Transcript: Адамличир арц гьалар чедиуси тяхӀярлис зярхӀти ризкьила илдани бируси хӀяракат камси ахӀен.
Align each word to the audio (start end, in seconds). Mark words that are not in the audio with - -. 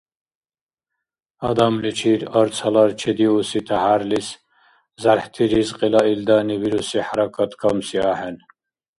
Адамличир 1.49 2.21
арц 2.39 2.55
гьалар 2.63 2.91
чедиуси 2.99 3.59
тяхӀярлис 3.67 4.27
зярхӀти 5.01 5.43
ризкьила 5.51 6.01
илдани 6.13 6.55
бируси 6.61 6.99
хӀяракат 7.07 7.51
камси 7.61 7.97
ахӀен. 8.11 8.35